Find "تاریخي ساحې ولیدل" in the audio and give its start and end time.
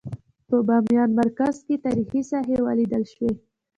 1.85-3.03